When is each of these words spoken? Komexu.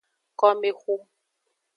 Komexu. 0.39 0.95